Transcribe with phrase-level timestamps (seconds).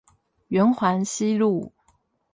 [0.49, 1.73] 圓環西路